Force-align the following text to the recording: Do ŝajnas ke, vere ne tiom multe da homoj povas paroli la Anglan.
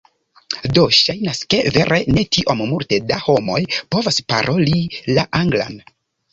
Do 0.77 0.85
ŝajnas 0.99 1.41
ke, 1.53 1.59
vere 1.75 1.99
ne 2.17 2.25
tiom 2.37 2.65
multe 2.71 3.01
da 3.13 3.21
homoj 3.27 3.61
povas 3.95 4.21
paroli 4.35 4.85
la 5.15 5.31
Anglan. 5.45 5.83